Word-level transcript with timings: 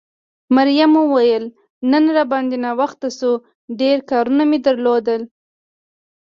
مريم 0.55 0.91
وویل 0.99 1.43
نن 1.91 2.05
را 2.15 2.23
باندې 2.31 2.55
ناوخته 2.65 3.09
شو، 3.17 3.31
ډېر 3.79 3.97
کارونه 4.09 4.43
مې 4.49 4.57
درلودل. 4.65 5.21